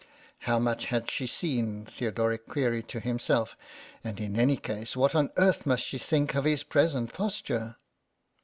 How 0.49 0.57
much 0.57 0.85
had 0.87 1.11
she 1.11 1.27
seen, 1.27 1.85
Theodoric 1.85 2.47
queried 2.47 2.87
to 2.87 2.99
himself, 2.99 3.55
and 4.03 4.19
in 4.19 4.39
any 4.39 4.57
case 4.57 4.97
what 4.97 5.13
on 5.13 5.29
earth 5.37 5.67
must 5.67 5.83
she 5.83 5.99
think 5.99 6.33
of 6.33 6.43
his 6.43 6.63
present 6.63 7.13
posture 7.13 7.75